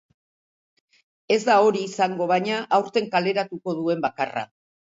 Ez 1.35 1.37
da 1.49 1.57
hori 1.67 1.83
izango, 1.89 2.29
baina, 2.33 2.57
aurten 2.79 3.13
kaleratuko 3.15 3.79
duen 3.83 4.03
bakarra. 4.09 4.49